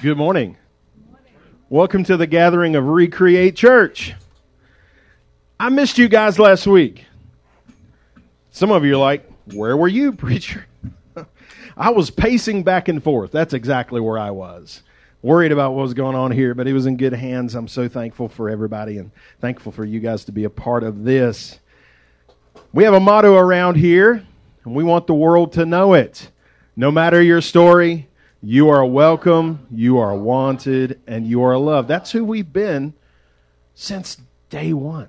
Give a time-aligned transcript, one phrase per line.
[0.00, 0.56] Good morning.
[1.68, 4.14] Welcome to the gathering of Recreate Church.
[5.60, 7.04] I missed you guys last week.
[8.50, 10.66] Some of you are like, Where were you, preacher?
[11.76, 13.30] I was pacing back and forth.
[13.30, 14.82] That's exactly where I was.
[15.22, 17.54] Worried about what was going on here, but it was in good hands.
[17.54, 21.04] I'm so thankful for everybody and thankful for you guys to be a part of
[21.04, 21.60] this.
[22.72, 24.26] We have a motto around here,
[24.64, 26.28] and we want the world to know it.
[26.74, 28.08] No matter your story,
[28.42, 31.86] you are welcome, you are wanted, and you are loved.
[31.86, 32.92] That's who we've been
[33.74, 34.18] since
[34.50, 35.08] day one.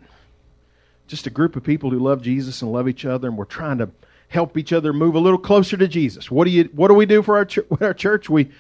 [1.08, 3.80] Just a group of people who love Jesus and love each other, and we're trying
[3.80, 3.90] to
[4.28, 6.30] help each other move a little closer to Jesus.
[6.30, 6.70] What do you?
[6.74, 8.30] What do we do for our ch- our church?
[8.30, 8.52] We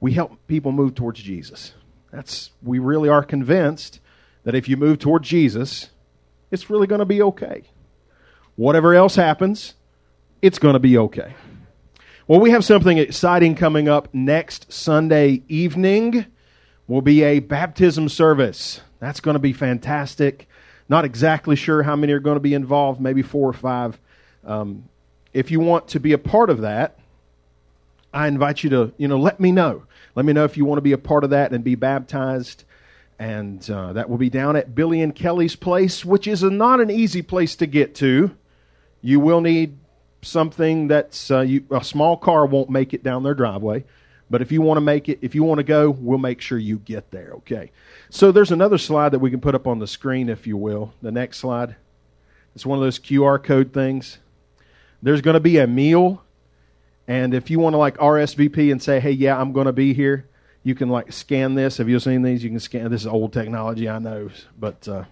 [0.00, 1.74] we help people move towards Jesus.
[2.12, 4.00] That's we really are convinced
[4.44, 5.90] that if you move towards Jesus,
[6.52, 7.64] it's really going to be okay.
[8.54, 9.74] Whatever else happens,
[10.40, 11.34] it's going to be okay.
[12.28, 16.24] Well, we have something exciting coming up next Sunday evening.
[16.86, 18.80] Will be a baptism service.
[19.00, 20.48] That's going to be fantastic.
[20.88, 23.98] Not exactly sure how many are going to be involved, maybe four or five.
[24.44, 24.88] Um,
[25.32, 26.96] if you want to be a part of that,
[28.14, 29.82] I invite you to, you know, let me know.
[30.14, 32.62] Let me know if you want to be a part of that and be baptized.
[33.18, 36.80] And uh, that will be down at Billy and Kelly's place, which is a, not
[36.80, 38.36] an easy place to get to.
[39.00, 39.76] You will need
[40.22, 43.84] something that's uh, you, a small car won't make it down their driveway.
[44.30, 46.56] But if you want to make it, if you want to go, we'll make sure
[46.56, 47.70] you get there, okay?
[48.08, 50.94] So there's another slide that we can put up on the screen, if you will.
[51.02, 51.76] The next slide.
[52.54, 54.18] It's one of those QR code things.
[55.02, 56.22] There's going to be a meal.
[57.06, 59.92] And if you want to like RSVP and say, hey, yeah, I'm going to be
[59.92, 60.28] here,
[60.62, 61.76] you can like scan this.
[61.76, 62.42] Have you seen these?
[62.42, 62.90] You can scan.
[62.90, 65.04] This is old technology, I know, but uh,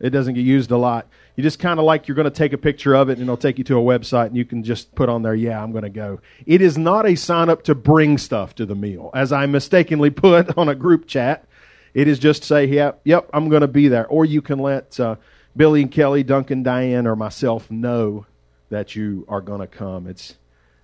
[0.00, 1.06] it doesn't get used a lot.
[1.38, 3.36] You just kind of like you're going to take a picture of it and it'll
[3.36, 5.84] take you to a website and you can just put on there, yeah, I'm going
[5.84, 6.20] to go.
[6.46, 10.10] It is not a sign up to bring stuff to the meal, as I mistakenly
[10.26, 11.46] put on a group chat.
[11.94, 14.08] It is just say, yep, yep, I'm going to be there.
[14.08, 15.14] Or you can let uh,
[15.56, 18.26] Billy and Kelly, Duncan, Diane, or myself know
[18.70, 20.08] that you are going to come.
[20.08, 20.34] It's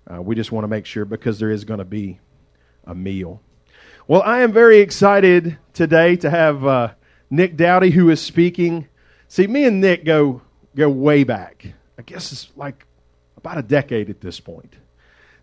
[0.09, 2.21] uh, we just want to make sure because there is going to be
[2.84, 3.43] a meal.
[4.07, 6.93] Well, I am very excited today to have uh,
[7.28, 8.87] Nick Dowdy who is speaking.
[9.27, 10.43] See, me and Nick go
[10.77, 11.67] go way back.
[11.99, 12.87] I guess it's like
[13.37, 14.77] about a decade at this point.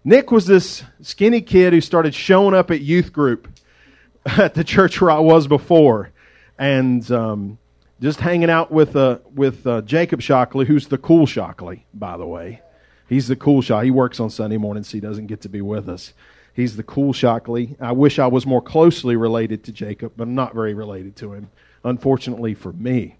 [0.03, 3.47] Nick was this skinny kid who started showing up at youth group
[4.25, 6.11] at the church where I was before,
[6.57, 7.59] and um,
[8.01, 12.25] just hanging out with uh, with uh, Jacob Shockley, who's the cool Shockley, by the
[12.25, 12.61] way.
[13.07, 13.87] He's the cool Shockley.
[13.87, 14.87] He works on Sunday mornings.
[14.87, 16.13] So he doesn't get to be with us.
[16.53, 17.75] He's the cool Shockley.
[17.79, 21.33] I wish I was more closely related to Jacob, but I'm not very related to
[21.33, 21.49] him,
[21.83, 23.17] unfortunately for me.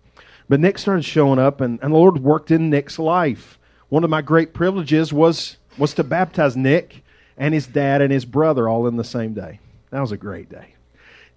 [0.49, 3.57] But Nick started showing up, and, and the Lord worked in Nick's life.
[3.89, 7.03] One of my great privileges was, was to baptize Nick
[7.37, 9.59] and his dad and his brother all in the same day.
[9.89, 10.75] That was a great day.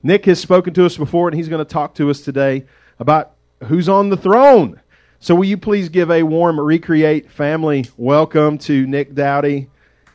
[0.03, 2.65] Nick has spoken to us before, and he's going to talk to us today
[2.99, 3.33] about
[3.65, 4.81] who's on the throne.
[5.19, 9.69] So, will you please give a warm Recreate family welcome to Nick Dowdy?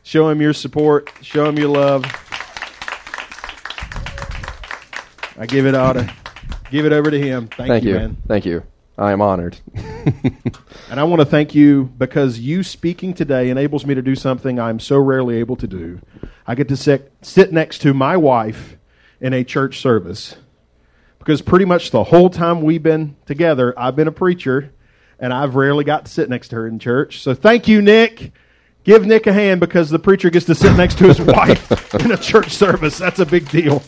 [0.04, 2.04] Show him your support, show him your love.
[5.36, 6.14] I give it all to,
[6.70, 7.48] give it over to him.
[7.48, 7.96] Thank, Thank you, you.
[7.96, 8.16] man.
[8.28, 8.62] Thank you.
[9.00, 9.58] I am honored.
[10.90, 14.58] And I want to thank you because you speaking today enables me to do something
[14.58, 16.00] I'm so rarely able to do.
[16.46, 18.76] I get to sit, sit next to my wife
[19.20, 20.34] in a church service
[21.20, 24.72] because pretty much the whole time we've been together, I've been a preacher
[25.20, 27.22] and I've rarely got to sit next to her in church.
[27.22, 28.32] So thank you, Nick.
[28.82, 32.10] Give Nick a hand because the preacher gets to sit next to his wife in
[32.10, 32.98] a church service.
[32.98, 33.80] That's a big deal.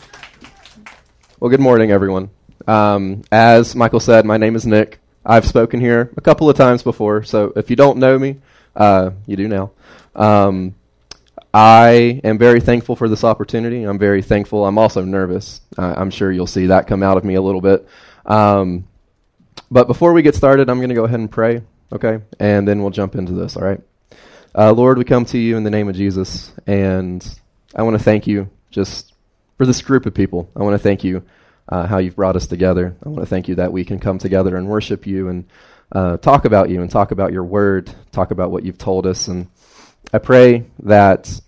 [1.41, 2.29] Well, good morning, everyone.
[2.65, 5.02] Um, as Michael said, my name is Nick.
[5.25, 8.37] I've spoken here a couple of times before, so if you don't know me,
[8.75, 9.71] uh, you do now.
[10.15, 10.75] Um,
[11.53, 13.83] I am very thankful for this opportunity.
[13.83, 14.65] I'm very thankful.
[14.65, 15.61] I'm also nervous.
[15.77, 17.87] Uh, I'm sure you'll see that come out of me a little bit.
[18.25, 18.85] Um,
[19.69, 22.21] but before we get started, I'm going to go ahead and pray, okay?
[22.39, 23.79] And then we'll jump into this, all right?
[24.55, 27.39] Uh, Lord, we come to you in the name of Jesus, and
[27.75, 29.13] I want to thank you just
[29.57, 30.49] for this group of people.
[30.55, 31.23] I want to thank you
[31.69, 32.95] uh, how you've brought us together.
[33.05, 35.45] I want to thank you that we can come together and worship you and
[35.91, 39.27] uh, talk about you and talk about your word, talk about what you've told us.
[39.27, 39.47] And
[40.11, 41.39] I pray that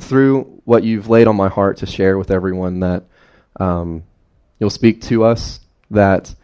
[0.00, 3.04] through what you've laid on my heart to share with everyone, that
[3.58, 4.04] um,
[4.60, 6.34] you'll speak to us, that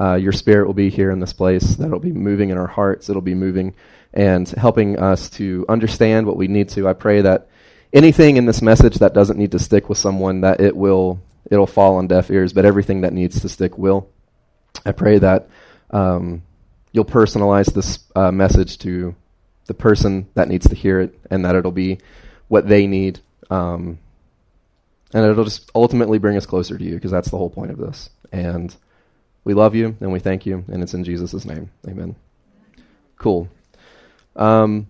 [0.00, 2.66] uh, your spirit will be here in this place, that it'll be moving in our
[2.66, 3.74] hearts, it'll be moving
[4.14, 6.88] and helping us to understand what we need to.
[6.88, 7.48] I pray that
[7.92, 11.66] anything in this message that doesn't need to stick with someone, that it will it'll
[11.66, 14.08] fall on deaf ears, but everything that needs to stick will.
[14.86, 15.48] I pray that
[15.90, 16.42] um,
[16.92, 19.14] you'll personalize this uh, message to
[19.66, 21.98] the person that needs to hear it, and that it'll be
[22.48, 23.20] what they need.
[23.50, 23.98] Um,
[25.14, 27.76] And it'll just ultimately bring us closer to you because that's the whole point of
[27.76, 28.08] this.
[28.32, 28.74] And
[29.44, 31.70] we love you and we thank you, and it's in Jesus' name.
[31.86, 32.16] Amen.
[33.18, 33.48] Cool.
[34.36, 34.86] Um,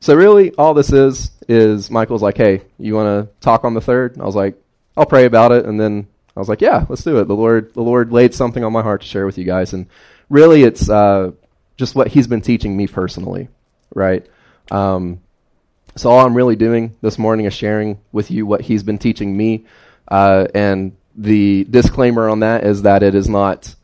[0.00, 3.80] so really, all this is is Michael's like, "Hey, you want to talk on the
[3.80, 4.14] third?
[4.14, 4.60] And I was like,
[4.96, 6.06] "I'll pray about it," and then
[6.36, 8.82] I was like, "Yeah, let's do it." The Lord, the Lord laid something on my
[8.82, 9.86] heart to share with you guys, and
[10.28, 11.32] really, it's uh,
[11.76, 13.48] just what He's been teaching me personally,
[13.94, 14.26] right?
[14.70, 15.20] Um,
[15.96, 19.36] so all I'm really doing this morning is sharing with you what He's been teaching
[19.36, 19.64] me,
[20.08, 23.74] uh, and the disclaimer on that is that it is not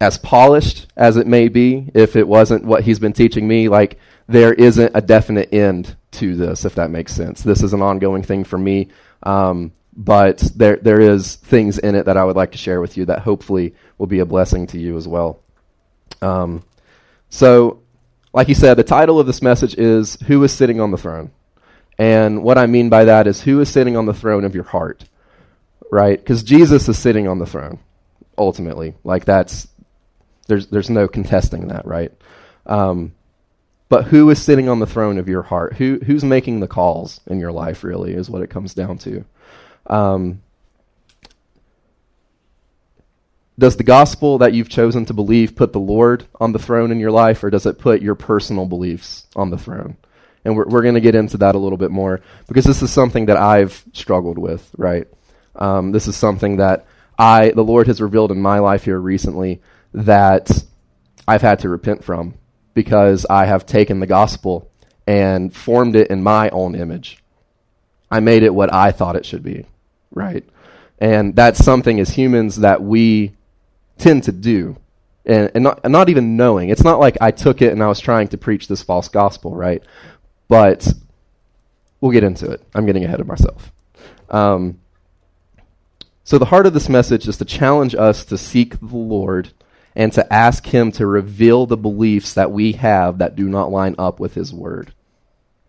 [0.00, 3.68] as polished as it may be if it wasn't what he's been teaching me.
[3.68, 7.42] Like, there isn't a definite end to this, if that makes sense.
[7.42, 8.88] This is an ongoing thing for me.
[9.22, 12.96] Um, but there, there is things in it that I would like to share with
[12.96, 15.40] you that hopefully will be a blessing to you as well.
[16.22, 16.62] Um,
[17.28, 17.82] so,
[18.32, 21.32] like you said, the title of this message is Who is Sitting on the Throne?
[22.00, 24.64] And what I mean by that is who is sitting on the throne of your
[24.64, 25.04] heart?
[25.92, 26.18] Right?
[26.18, 27.78] Because Jesus is sitting on the throne,
[28.38, 28.94] ultimately.
[29.04, 29.68] Like that's
[30.46, 32.10] there's there's no contesting that, right?
[32.64, 33.12] Um,
[33.90, 35.74] but who is sitting on the throne of your heart?
[35.74, 37.84] Who who's making the calls in your life?
[37.84, 39.24] Really, is what it comes down to.
[39.86, 40.40] Um,
[43.58, 47.00] does the gospel that you've chosen to believe put the Lord on the throne in
[47.00, 49.96] your life, or does it put your personal beliefs on the throne?
[50.44, 52.90] And we're, we're going to get into that a little bit more because this is
[52.90, 55.06] something that I've struggled with, right?
[55.56, 56.86] Um, this is something that
[57.18, 59.60] I, the Lord has revealed in my life here recently
[59.92, 60.64] that
[61.28, 62.34] I've had to repent from
[62.74, 64.70] because I have taken the gospel
[65.06, 67.22] and formed it in my own image.
[68.10, 69.66] I made it what I thought it should be,
[70.10, 70.44] right?
[70.98, 73.36] And that's something as humans that we
[73.98, 74.76] tend to do.
[75.24, 76.70] And, and, not, and not even knowing.
[76.70, 79.54] It's not like I took it and I was trying to preach this false gospel,
[79.54, 79.82] right?
[80.48, 80.92] But
[82.00, 82.62] we'll get into it.
[82.74, 83.72] I'm getting ahead of myself.
[84.28, 84.80] Um,
[86.24, 89.52] so, the heart of this message is to challenge us to seek the Lord
[89.94, 93.94] and to ask Him to reveal the beliefs that we have that do not line
[93.98, 94.92] up with His Word.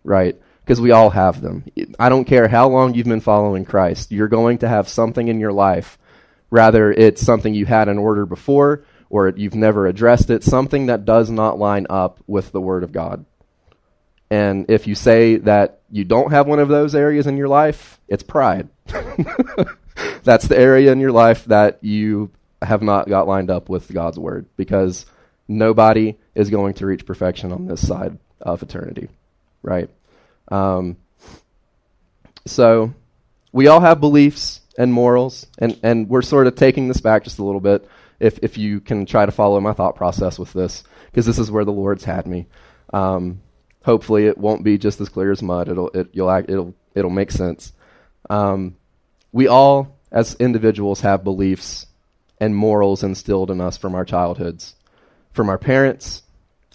[0.04, 0.40] Right?
[0.64, 1.64] Because we all have them.
[1.98, 5.40] I don't care how long you've been following Christ, you're going to have something in
[5.40, 5.98] your life,
[6.50, 11.04] rather, it's something you had in order before or you've never addressed it, something that
[11.04, 13.26] does not line up with the Word of God.
[14.30, 18.00] And if you say that you don't have one of those areas in your life,
[18.08, 18.70] it's pride.
[20.24, 22.30] That's the area in your life that you
[22.62, 25.06] have not got lined up with God's word because
[25.48, 29.08] nobody is going to reach perfection on this side of eternity,
[29.62, 29.88] right?
[30.48, 30.96] Um,
[32.46, 32.92] so
[33.52, 37.38] we all have beliefs and morals, and, and we're sort of taking this back just
[37.38, 37.88] a little bit
[38.18, 41.50] if, if you can try to follow my thought process with this, because this is
[41.50, 42.46] where the Lord's had me.
[42.92, 43.42] Um,
[43.84, 45.68] hopefully, it won't be just as clear as mud.
[45.68, 47.72] It'll, it, you'll act, it'll, it'll make sense.
[48.30, 48.76] Um,
[49.32, 51.86] we all, as individuals, have beliefs
[52.42, 54.74] and morals instilled in us from our childhoods,
[55.32, 56.24] from our parents,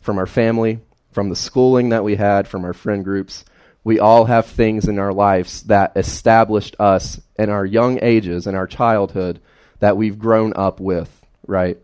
[0.01, 0.79] from our family,
[1.11, 3.43] from the schooling that we had, from our friend groups.
[3.83, 8.55] We all have things in our lives that established us in our young ages, in
[8.55, 9.41] our childhood,
[9.79, 11.77] that we've grown up with, right?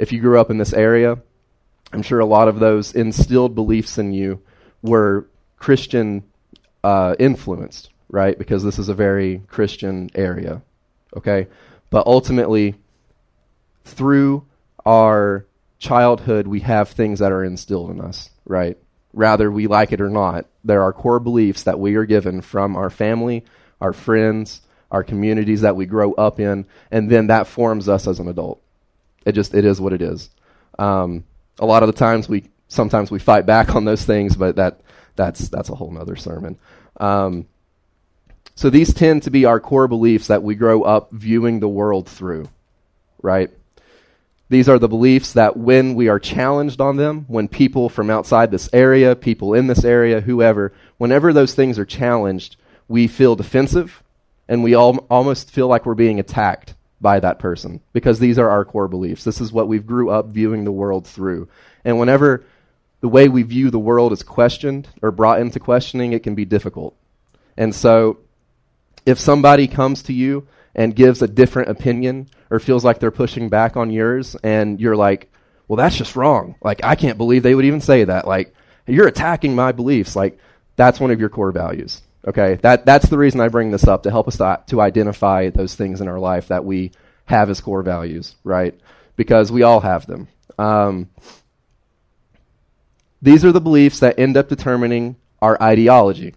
[0.00, 1.18] If you grew up in this area,
[1.92, 4.42] I'm sure a lot of those instilled beliefs in you
[4.82, 5.28] were
[5.60, 6.24] Christian
[6.82, 8.36] uh, influenced, right?
[8.36, 10.60] Because this is a very Christian area,
[11.16, 11.46] okay?
[11.88, 12.74] But ultimately,
[13.88, 14.46] through
[14.84, 15.46] our
[15.78, 18.76] childhood, we have things that are instilled in us, right?
[19.12, 22.76] Rather we like it or not, there are core beliefs that we are given from
[22.76, 23.44] our family,
[23.80, 28.18] our friends, our communities that we grow up in, and then that forms us as
[28.18, 28.62] an adult.
[29.24, 30.30] It just it is what it is.
[30.78, 31.24] Um,
[31.58, 34.80] a lot of the times we sometimes we fight back on those things, but that
[35.16, 36.58] that's that's a whole nother sermon.
[36.98, 37.46] Um,
[38.54, 42.08] so these tend to be our core beliefs that we grow up viewing the world
[42.08, 42.48] through,
[43.22, 43.50] right?
[44.50, 48.50] These are the beliefs that when we are challenged on them, when people from outside
[48.50, 52.56] this area, people in this area, whoever, whenever those things are challenged,
[52.88, 54.02] we feel defensive
[54.48, 58.48] and we all, almost feel like we're being attacked by that person because these are
[58.48, 59.22] our core beliefs.
[59.22, 61.48] This is what we've grew up viewing the world through.
[61.84, 62.44] And whenever
[63.00, 66.46] the way we view the world is questioned or brought into questioning, it can be
[66.46, 66.96] difficult.
[67.56, 68.18] And so
[69.04, 73.48] if somebody comes to you and gives a different opinion or feels like they're pushing
[73.48, 75.30] back on yours and you're like,
[75.66, 76.54] well, that's just wrong.
[76.62, 78.26] Like, I can't believe they would even say that.
[78.26, 78.54] Like,
[78.86, 80.16] you're attacking my beliefs.
[80.16, 80.38] Like,
[80.76, 82.00] that's one of your core values.
[82.26, 82.54] Okay?
[82.62, 85.74] That, that's the reason I bring this up to help us to, to identify those
[85.74, 86.92] things in our life that we
[87.26, 88.78] have as core values, right?
[89.16, 90.28] Because we all have them.
[90.58, 91.10] Um,
[93.20, 96.34] these are the beliefs that end up determining our ideology.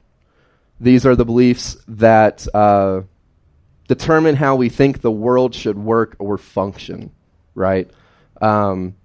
[0.79, 3.01] These are the beliefs that uh,
[3.87, 7.11] determine how we think the world should work or function,
[7.55, 7.89] right?
[8.41, 8.95] Um,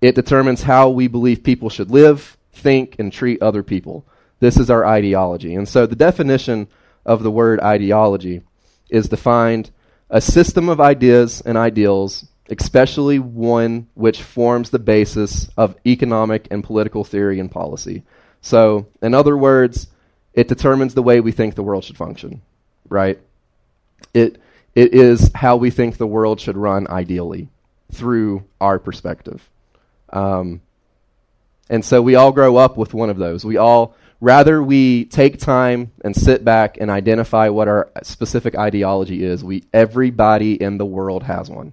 [0.00, 4.06] it determines how we believe people should live, think, and treat other people.
[4.40, 5.54] This is our ideology.
[5.54, 6.68] And so the definition
[7.04, 8.42] of the word ideology
[8.90, 9.70] is defined
[10.10, 16.62] a system of ideas and ideals, especially one which forms the basis of economic and
[16.62, 18.04] political theory and policy.
[18.40, 19.88] So, in other words,
[20.32, 22.42] it determines the way we think the world should function,
[22.88, 23.18] right?
[24.14, 24.40] It,
[24.74, 27.48] it is how we think the world should run ideally
[27.92, 29.48] through our perspective.
[30.10, 30.60] Um,
[31.68, 33.44] and so we all grow up with one of those.
[33.44, 39.24] We all, rather we take time and sit back and identify what our specific ideology
[39.24, 41.72] is, we everybody in the world has one.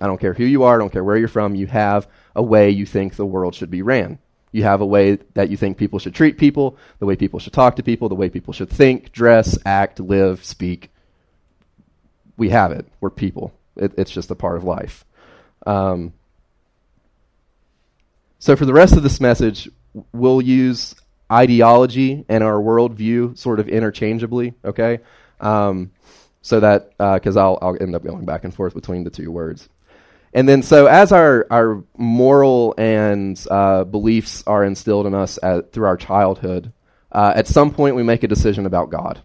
[0.00, 2.42] I don't care who you are, I don't care where you're from, you have a
[2.42, 4.18] way you think the world should be ran.
[4.56, 7.52] You have a way that you think people should treat people, the way people should
[7.52, 10.90] talk to people, the way people should think, dress, act, live, speak.
[12.38, 12.86] We have it.
[13.02, 13.52] We're people.
[13.76, 15.04] It, it's just a part of life.
[15.66, 16.14] Um,
[18.38, 19.68] so, for the rest of this message,
[20.14, 20.94] we'll use
[21.30, 25.00] ideology and our worldview sort of interchangeably, okay?
[25.38, 25.90] Um,
[26.40, 29.30] so that, because uh, I'll, I'll end up going back and forth between the two
[29.30, 29.68] words.
[30.36, 35.72] And then, so as our, our moral and uh, beliefs are instilled in us at,
[35.72, 36.74] through our childhood,
[37.10, 39.22] uh, at some point we make a decision about God,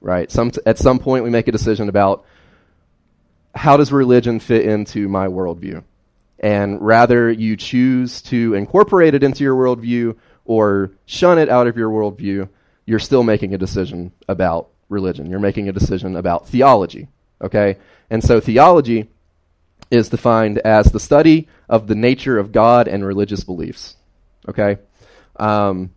[0.00, 0.30] right?
[0.30, 2.24] Some t- at some point we make a decision about
[3.52, 5.82] how does religion fit into my worldview?
[6.38, 11.76] And rather you choose to incorporate it into your worldview or shun it out of
[11.76, 12.48] your worldview,
[12.86, 15.28] you're still making a decision about religion.
[15.28, 17.08] You're making a decision about theology,
[17.42, 17.76] okay?
[18.08, 19.08] And so theology
[19.90, 23.96] is defined as the study of the nature of God and religious beliefs.
[24.48, 24.78] Okay?
[25.36, 25.90] Um,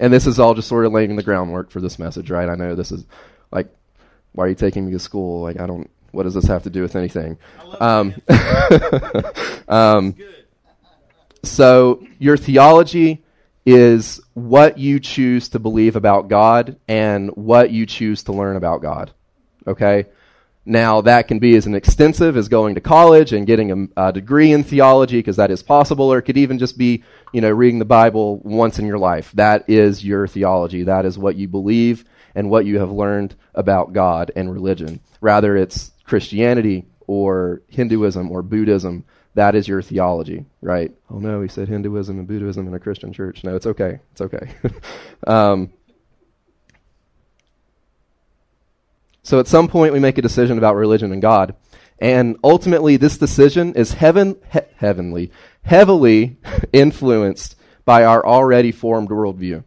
[0.00, 2.48] and this is all just sort of laying the groundwork for this message, right?
[2.48, 3.04] I know this is
[3.50, 3.68] like,
[4.32, 5.42] why are you taking me to school?
[5.42, 7.38] Like, I don't, what does this have to do with anything?
[7.80, 8.14] Um,
[9.68, 10.14] um,
[11.42, 13.24] so, your theology
[13.66, 18.80] is what you choose to believe about God and what you choose to learn about
[18.80, 19.12] God.
[19.66, 20.06] Okay?
[20.68, 24.12] Now, that can be as an extensive as going to college and getting a, a
[24.12, 27.50] degree in theology, because that is possible, or it could even just be, you know,
[27.50, 29.32] reading the Bible once in your life.
[29.32, 30.82] That is your theology.
[30.82, 35.00] That is what you believe and what you have learned about God and religion.
[35.22, 39.06] Rather, it's Christianity or Hinduism or Buddhism.
[39.36, 40.92] That is your theology, right?
[41.08, 43.42] Oh no, he said Hinduism and Buddhism in a Christian church.
[43.42, 44.00] No, it's okay.
[44.12, 44.50] It's okay.
[45.26, 45.72] um,
[49.28, 51.54] So at some point, we make a decision about religion and God.
[51.98, 55.30] And ultimately, this decision is heaven, he- heavenly,
[55.64, 56.38] heavily
[56.72, 57.54] influenced
[57.84, 59.64] by our already formed worldview.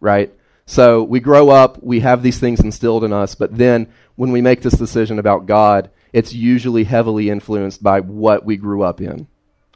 [0.00, 0.32] Right?
[0.64, 4.40] So we grow up, we have these things instilled in us, but then when we
[4.40, 9.26] make this decision about God, it's usually heavily influenced by what we grew up in.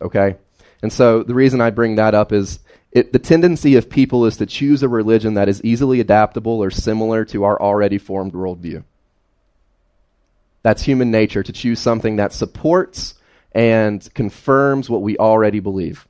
[0.01, 0.39] Okay?
[0.81, 2.61] And so the reason I bring that up is
[2.93, 6.71] it, the tendency of people is to choose a religion that is easily adaptable or
[6.71, 8.85] similar to our already formed worldview.
[10.63, 13.15] That's human nature to choose something that supports
[13.53, 16.07] and confirms what we already believe.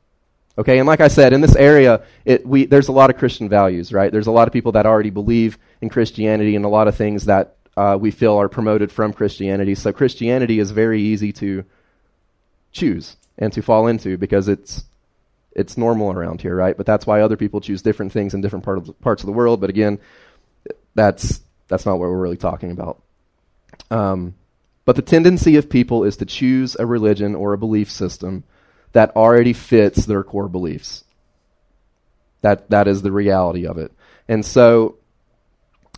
[0.56, 3.48] Okay, and like I said, in this area, it, we, there's a lot of Christian
[3.48, 4.10] values, right?
[4.10, 7.26] There's a lot of people that already believe in Christianity and a lot of things
[7.26, 9.76] that uh, we feel are promoted from Christianity.
[9.76, 11.64] So Christianity is very easy to
[12.72, 14.84] choose and to fall into because it's
[15.58, 16.76] it's normal around here, right?
[16.76, 19.26] But that's why other people choose different things in different part of the, parts of
[19.26, 19.60] the world.
[19.60, 19.98] But again,
[20.94, 23.02] that's that's not what we're really talking about.
[23.90, 24.34] Um,
[24.84, 28.44] but the tendency of people is to choose a religion or a belief system
[28.92, 31.04] that already fits their core beliefs.
[32.40, 33.92] That that is the reality of it.
[34.28, 34.96] And so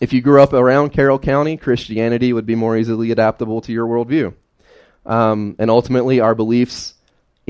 [0.01, 3.87] if you grew up around Carroll County, Christianity would be more easily adaptable to your
[3.87, 4.35] worldview.
[5.05, 6.95] Um, and ultimately, our beliefs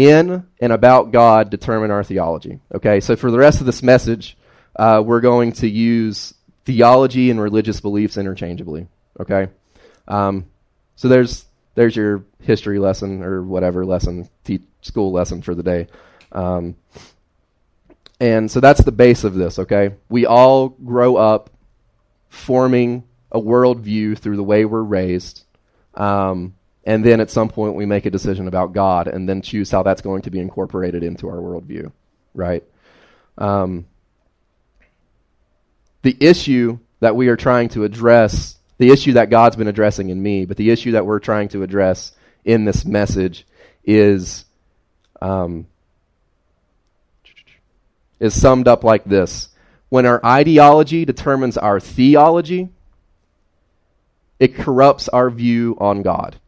[0.00, 2.60] in and about God determine our theology.
[2.74, 4.36] Okay, so for the rest of this message,
[4.76, 6.32] uh, we're going to use
[6.64, 8.88] theology and religious beliefs interchangeably.
[9.20, 9.48] Okay,
[10.08, 10.46] um,
[10.96, 15.86] so there's there's your history lesson or whatever lesson, te- school lesson for the day.
[16.32, 16.76] Um,
[18.18, 19.58] and so that's the base of this.
[19.58, 21.50] Okay, we all grow up
[22.30, 25.44] forming a worldview through the way we're raised.
[25.94, 26.54] Um,
[26.84, 29.82] and then at some point we make a decision about God and then choose how
[29.82, 31.92] that's going to be incorporated into our worldview,
[32.34, 32.64] right?
[33.36, 33.86] Um,
[36.02, 40.22] the issue that we are trying to address, the issue that God's been addressing in
[40.22, 42.12] me, but the issue that we're trying to address
[42.44, 43.46] in this message
[43.84, 44.46] is
[45.20, 45.66] um,
[48.18, 49.50] is summed up like this:
[49.90, 52.70] when our ideology determines our theology,
[54.38, 56.39] it corrupts our view on God.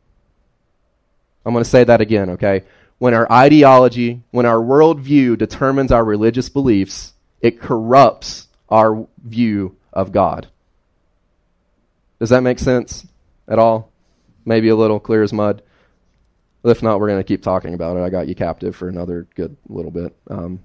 [1.44, 2.64] I'm going to say that again, okay?
[2.98, 10.12] When our ideology, when our worldview determines our religious beliefs, it corrupts our view of
[10.12, 10.48] God.
[12.20, 13.04] Does that make sense
[13.48, 13.90] at all?
[14.44, 15.62] Maybe a little clear as mud.
[16.64, 18.02] If not, we're going to keep talking about it.
[18.02, 20.14] I got you captive for another good little bit.
[20.30, 20.60] Um,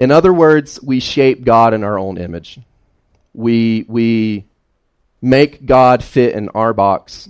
[0.00, 2.58] in other words, we shape God in our own image.
[3.32, 4.46] We, we
[5.22, 7.28] make God fit in our box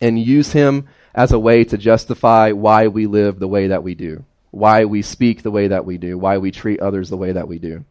[0.00, 3.94] and use him as a way to justify why we live the way that we
[3.94, 7.32] do, why we speak the way that we do, why we treat others the way
[7.32, 7.84] that we do.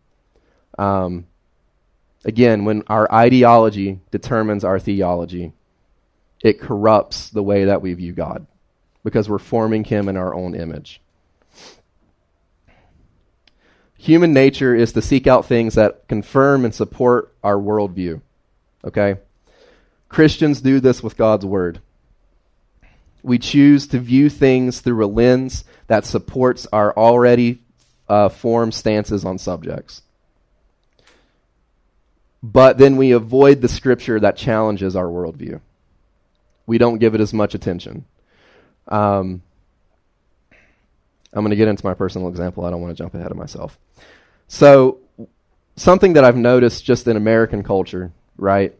[0.77, 1.25] Um,
[2.23, 5.53] again, when our ideology determines our theology,
[6.43, 8.45] it corrupts the way that we view God
[9.03, 11.01] because we're forming him in our own image.
[13.97, 18.21] Human nature is to seek out things that confirm and support our worldview.
[18.83, 19.17] Okay?
[20.09, 21.81] Christians do this with God's Word.
[23.25, 27.59] We choose to view things through a lens that supports our already
[28.07, 30.03] uh, formed stances on subjects.
[32.43, 35.59] But then we avoid the scripture that challenges our worldview.
[36.67, 38.05] We don't give it as much attention.
[38.87, 39.41] Um,
[41.33, 42.63] I'm going to get into my personal example.
[42.63, 43.79] I don't want to jump ahead of myself.
[44.47, 44.99] So,
[45.75, 48.75] something that I've noticed just in American culture, right,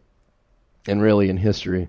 [0.86, 1.88] and really in history,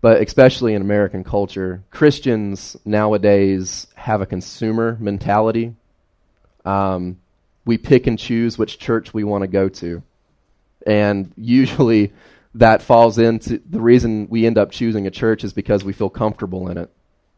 [0.00, 5.74] but especially in American culture, Christians nowadays have a consumer mentality.
[6.64, 7.18] Um,
[7.64, 10.02] we pick and choose which church we want to go to.
[10.86, 12.12] And usually
[12.54, 16.10] that falls into the reason we end up choosing a church is because we feel
[16.10, 16.90] comfortable in it,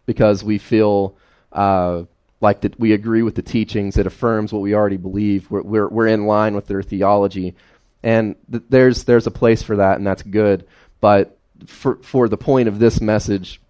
[0.07, 1.17] because we feel
[1.52, 2.05] uh,
[2.40, 5.88] like that we agree with the teachings, it affirms what we already believe, we're, we're,
[5.88, 7.55] we're in line with their theology.
[8.02, 10.67] And th- there's, there's a place for that, and that's good.
[11.00, 11.37] But
[11.69, 13.61] for for the point of this message,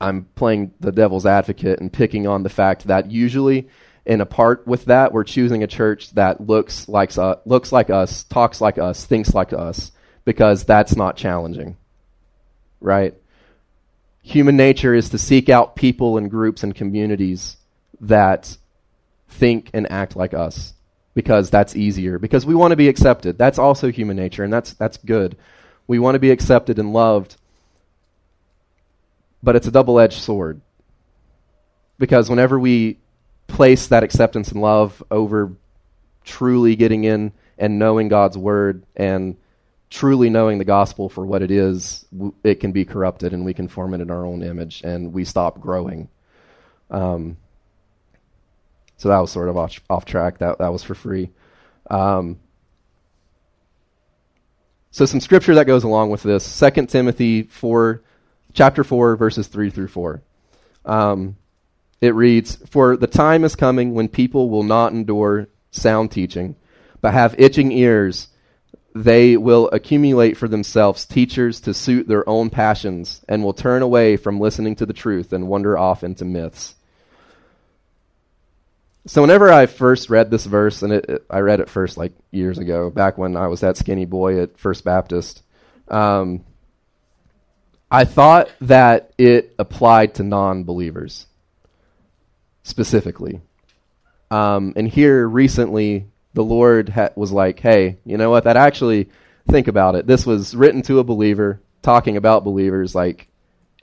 [0.00, 3.68] I'm playing the devil's advocate and picking on the fact that usually
[4.04, 7.90] in a part with that, we're choosing a church that looks like uh, looks like
[7.90, 9.92] us, talks like us, thinks like us,
[10.24, 11.76] because that's not challenging,
[12.80, 13.14] right?
[14.22, 17.56] Human nature is to seek out people and groups and communities
[18.00, 18.56] that
[19.28, 20.74] think and act like us
[21.14, 24.74] because that's easier because we want to be accepted that's also human nature and that's
[24.74, 25.36] that's good
[25.86, 27.36] we want to be accepted and loved.
[29.42, 30.60] But it's a double edged sword.
[31.98, 32.98] Because whenever we
[33.46, 35.52] place that acceptance and love over
[36.24, 39.36] truly getting in and knowing God's word and
[39.90, 42.06] truly knowing the gospel for what it is,
[42.42, 45.24] it can be corrupted and we can form it in our own image and we
[45.24, 46.08] stop growing.
[46.90, 47.36] Um,
[48.96, 50.38] so that was sort of off, off track.
[50.38, 51.30] That, that was for free.
[51.90, 52.38] Um,
[54.92, 58.02] so some scripture that goes along with this, 2 Timothy 4,
[58.52, 60.22] chapter 4, verses 3 through 4.
[60.84, 61.36] Um,
[62.02, 66.56] it reads, For the time is coming when people will not endure sound teaching,
[67.00, 68.28] but have itching ears.
[68.94, 74.18] They will accumulate for themselves teachers to suit their own passions, and will turn away
[74.18, 76.74] from listening to the truth and wander off into myths.
[79.06, 82.12] So whenever I first read this verse, and it, it, I read it first like
[82.30, 85.42] years ago, back when I was that skinny boy at First Baptist,
[85.88, 86.44] um,
[87.90, 91.26] I thought that it applied to non-believers
[92.62, 93.40] specifically.
[94.30, 98.44] Um, and here recently, the Lord ha- was like, "Hey, you know what?
[98.44, 99.10] That actually,
[99.50, 100.06] think about it.
[100.06, 102.94] This was written to a believer, talking about believers.
[102.94, 103.28] Like,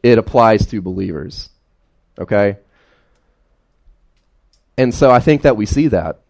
[0.01, 1.49] it applies to believers.
[2.17, 2.57] Okay."
[4.79, 6.21] And so I think that we see that.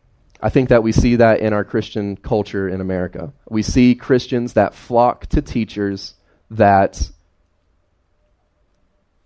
[0.42, 3.32] I think that we see that in our Christian culture in America.
[3.48, 6.16] We see Christians that flock to teachers
[6.50, 7.12] that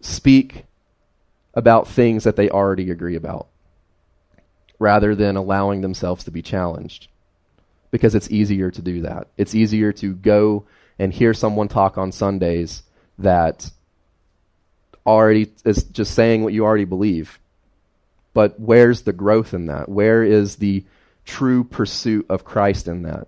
[0.01, 0.65] speak
[1.53, 3.47] about things that they already agree about
[4.77, 7.07] rather than allowing themselves to be challenged
[7.91, 9.29] because it's easier to do that.
[9.37, 10.65] It's easier to go
[10.99, 12.83] and hear someone talk on Sundays
[13.19, 13.71] that
[15.05, 17.39] already is just saying what you already believe
[18.33, 19.89] but where's the growth in that?
[19.89, 20.83] Where is the
[21.25, 23.27] true pursuit of Christ in that?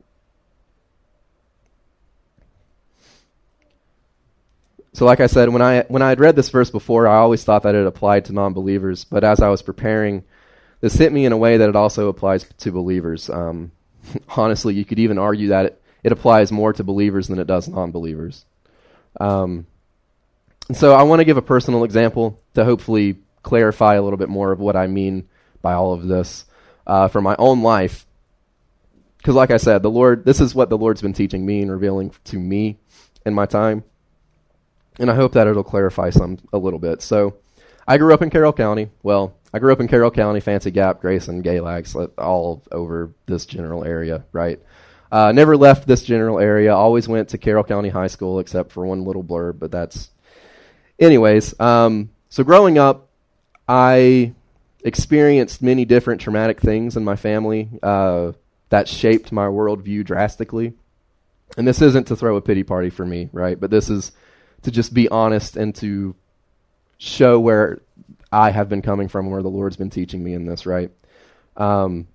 [4.95, 7.43] So, like I said, when I when I had read this verse before, I always
[7.43, 9.03] thought that it applied to non-believers.
[9.03, 10.23] But as I was preparing,
[10.79, 13.29] this hit me in a way that it also applies to believers.
[13.29, 13.73] Um,
[14.37, 17.67] honestly, you could even argue that it, it applies more to believers than it does
[17.67, 18.45] non-believers.
[19.19, 19.67] Um,
[20.71, 24.51] so, I want to give a personal example to hopefully clarify a little bit more
[24.51, 25.29] of what I mean
[25.61, 26.45] by all of this
[26.87, 28.05] uh, for my own life.
[29.17, 31.71] because, like I said, the Lord, this is what the Lord's been teaching me and
[31.71, 32.79] revealing to me
[33.25, 33.83] in my time.
[34.99, 37.01] And I hope that it'll clarify some a little bit.
[37.01, 37.37] So,
[37.87, 38.89] I grew up in Carroll County.
[39.03, 43.85] Well, I grew up in Carroll County, Fancy Gap, Grayson, Galax, all over this general
[43.85, 44.59] area, right?
[45.11, 46.75] Uh, never left this general area.
[46.75, 50.09] Always went to Carroll County High School, except for one little blurb, but that's.
[50.97, 53.04] Anyways, um, so growing up,
[53.67, 54.33] I
[54.83, 58.33] experienced many different traumatic things in my family uh,
[58.69, 60.73] that shaped my worldview drastically.
[61.57, 63.59] And this isn't to throw a pity party for me, right?
[63.59, 64.11] But this is
[64.63, 66.15] to just be honest and to
[66.97, 67.81] show where
[68.31, 70.91] I have been coming from where the Lord's been teaching me in this, right?
[71.55, 72.07] Um,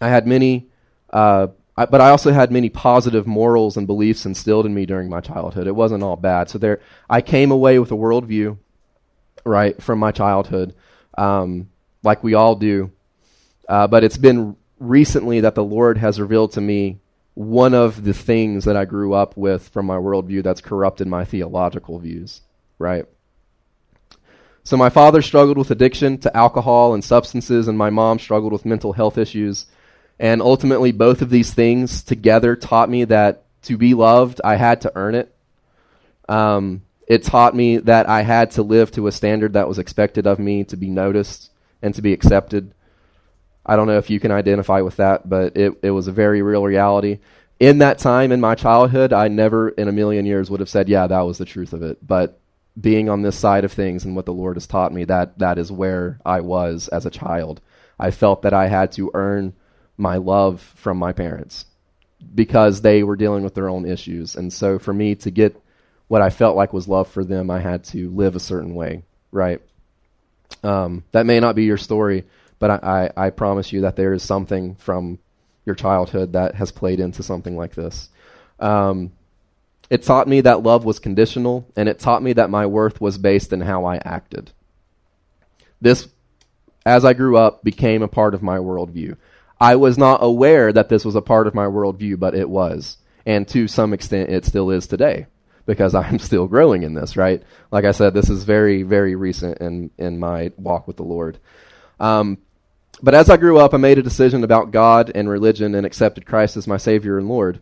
[0.00, 0.68] I had many,
[1.10, 5.08] uh, I, but I also had many positive morals and beliefs instilled in me during
[5.08, 5.66] my childhood.
[5.66, 6.48] It wasn't all bad.
[6.48, 8.58] So there, I came away with a worldview,
[9.44, 10.74] right, from my childhood,
[11.16, 11.68] um,
[12.02, 12.90] like we all do.
[13.68, 17.00] Uh, but it's been recently that the Lord has revealed to me
[17.34, 21.24] one of the things that I grew up with from my worldview that's corrupted my
[21.24, 22.40] theological views,
[22.78, 23.04] right?
[24.64, 28.64] So my father struggled with addiction to alcohol and substances, and my mom struggled with
[28.64, 29.66] mental health issues.
[30.18, 34.80] And ultimately, both of these things together taught me that to be loved, I had
[34.80, 35.34] to earn it.
[36.28, 40.26] Um, it taught me that I had to live to a standard that was expected
[40.26, 42.72] of me to be noticed and to be accepted.
[43.64, 46.42] I don't know if you can identify with that, but it, it was a very
[46.42, 47.18] real reality.
[47.58, 50.88] In that time in my childhood, I never in a million years would have said,
[50.88, 52.04] yeah, that was the truth of it.
[52.06, 52.38] But
[52.78, 55.58] being on this side of things and what the Lord has taught me, that that
[55.58, 57.60] is where I was as a child.
[57.98, 59.54] I felt that I had to earn
[59.96, 61.64] my love from my parents
[62.34, 64.36] because they were dealing with their own issues.
[64.36, 65.60] And so for me to get
[66.08, 69.02] what I felt like was love for them, I had to live a certain way,
[69.32, 69.60] right?
[70.62, 72.24] Um, that may not be your story,
[72.58, 75.18] but I, I, I promise you that there is something from
[75.64, 78.08] your childhood that has played into something like this.
[78.60, 79.12] Um,
[79.90, 83.18] it taught me that love was conditional, and it taught me that my worth was
[83.18, 84.52] based in how I acted.
[85.80, 86.08] This,
[86.84, 89.16] as I grew up, became a part of my worldview.
[89.60, 92.98] I was not aware that this was a part of my worldview, but it was.
[93.24, 95.26] And to some extent, it still is today
[95.66, 97.42] because I'm still growing in this, right?
[97.70, 101.38] Like I said, this is very, very recent in, in my walk with the Lord.
[102.00, 102.38] Um,
[103.02, 106.24] but as I grew up, I made a decision about God and religion and accepted
[106.24, 107.60] Christ as my Savior and Lord.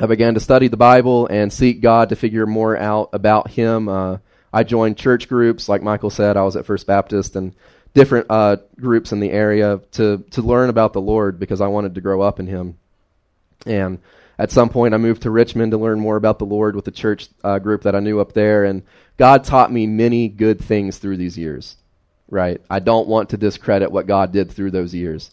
[0.00, 3.88] I began to study the Bible and seek God to figure more out about Him.
[3.88, 4.18] Uh,
[4.52, 6.36] I joined church groups, like Michael said.
[6.36, 7.54] I was at First Baptist and
[7.94, 11.94] different uh, groups in the area to to learn about the Lord because I wanted
[11.96, 12.78] to grow up in Him.
[13.66, 13.98] And
[14.38, 16.92] at some point, I moved to Richmond to learn more about the Lord with the
[16.92, 18.64] church uh, group that I knew up there.
[18.64, 18.82] And
[19.16, 21.76] God taught me many good things through these years.
[22.30, 22.60] Right?
[22.70, 25.32] I don't want to discredit what God did through those years.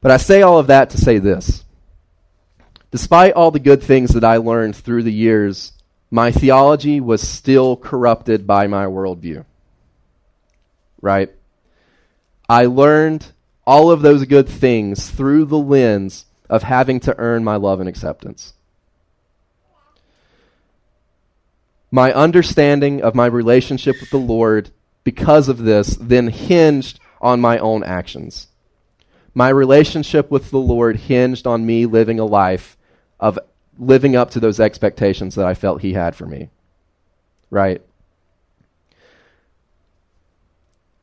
[0.00, 1.64] But I say all of that to say this
[2.90, 5.72] Despite all the good things that I learned through the years,
[6.10, 9.44] my theology was still corrupted by my worldview.
[11.02, 11.30] Right?
[12.48, 13.32] I learned
[13.66, 17.88] all of those good things through the lens of having to earn my love and
[17.88, 18.54] acceptance.
[21.90, 24.70] My understanding of my relationship with the Lord
[25.04, 28.48] because of this then hinged on my own actions.
[29.34, 32.76] My relationship with the Lord hinged on me living a life
[33.20, 33.38] of
[33.78, 36.50] living up to those expectations that I felt He had for me.
[37.50, 37.82] Right?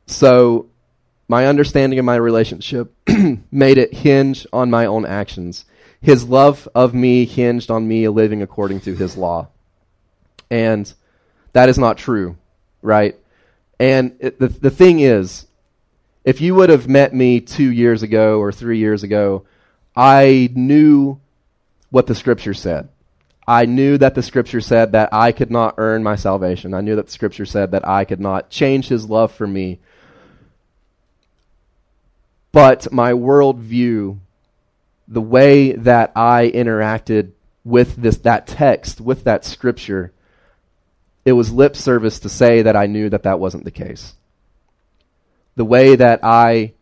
[0.06, 0.66] So,
[1.28, 2.94] my understanding of my relationship
[3.50, 5.64] made it hinge on my own actions.
[6.00, 9.48] His love of me hinged on me living according to His law.
[10.50, 10.92] And
[11.52, 12.36] that is not true,
[12.82, 13.16] right?
[13.80, 15.46] And it, the, the thing is,
[16.24, 19.46] if you would have met me two years ago or three years ago,
[19.96, 21.20] I knew
[21.90, 22.88] what the scripture said.
[23.46, 26.72] I knew that the scripture said that I could not earn my salvation.
[26.72, 29.80] I knew that the scripture said that I could not change his love for me.
[32.54, 34.18] But my worldview,
[35.08, 37.32] the way that I interacted
[37.64, 40.12] with this that text, with that scripture,
[41.26, 44.14] it was lip service to say that I knew that that wasn't the case
[45.56, 46.72] the way that I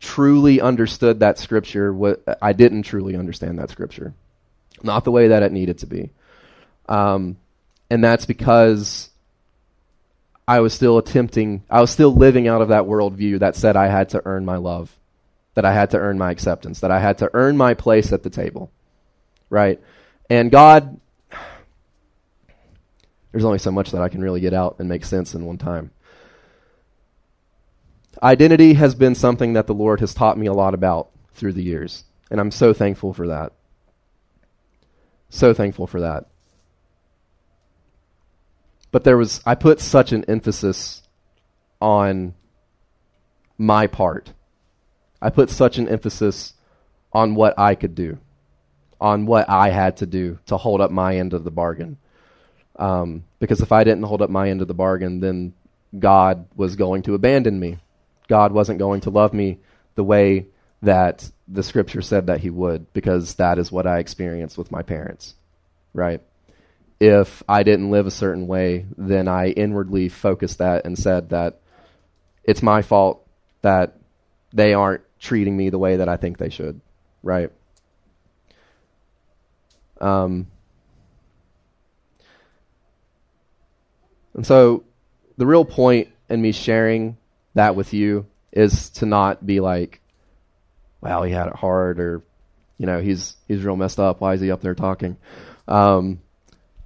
[0.00, 4.14] truly understood that scripture, what, I didn't truly understand that scripture.
[4.82, 6.10] Not the way that it needed to be.
[6.88, 7.36] Um,
[7.88, 9.10] and that's because
[10.46, 13.86] I was still attempting, I was still living out of that worldview that said I
[13.86, 14.94] had to earn my love,
[15.54, 18.22] that I had to earn my acceptance, that I had to earn my place at
[18.22, 18.70] the table.
[19.50, 19.80] Right?
[20.30, 20.98] And God,
[23.30, 25.58] there's only so much that I can really get out and make sense in one
[25.58, 25.90] time.
[28.22, 31.62] Identity has been something that the Lord has taught me a lot about through the
[31.62, 32.04] years.
[32.30, 33.52] And I'm so thankful for that.
[35.28, 36.26] So thankful for that.
[38.90, 41.02] But there was, I put such an emphasis
[41.80, 42.34] on
[43.56, 44.32] my part.
[45.22, 46.52] I put such an emphasis
[47.12, 48.18] on what I could do,
[49.00, 51.96] on what I had to do to hold up my end of the bargain.
[52.76, 55.54] Um, because if I didn't hold up my end of the bargain, then
[55.96, 57.78] God was going to abandon me.
[58.28, 59.58] God wasn't going to love me
[59.94, 60.46] the way
[60.82, 64.82] that the scripture said that he would, because that is what I experienced with my
[64.82, 65.34] parents,
[65.94, 66.20] right?
[66.98, 71.60] If I didn't live a certain way, then I inwardly focused that and said that
[72.42, 73.24] it's my fault
[73.60, 73.96] that
[74.52, 76.80] they aren't treating me the way that I think they should,
[77.22, 77.50] right?
[80.00, 80.48] Um,
[84.34, 84.82] and so
[85.36, 87.16] the real point in me sharing
[87.54, 90.00] that with you is to not be like,
[91.00, 92.22] wow, he had it hard, or
[92.76, 94.20] you know, he's he's real messed up.
[94.20, 95.16] Why is he up there talking?
[95.68, 96.20] Um,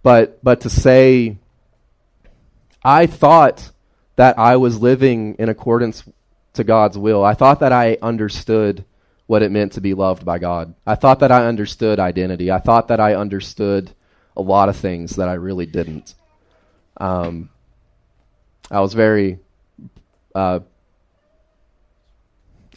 [0.03, 1.39] but but to say,
[2.85, 3.71] I thought
[4.17, 6.05] that I was living in accordance
[6.57, 7.25] to God's will.
[7.25, 8.85] I thought that I understood
[9.27, 10.75] what it meant to be loved by God.
[10.87, 12.51] I thought that I understood identity.
[12.51, 13.93] I thought that I understood
[14.37, 16.15] a lot of things that I really didn't.
[16.99, 17.51] Um,
[18.71, 19.39] I was very
[20.35, 20.61] uh,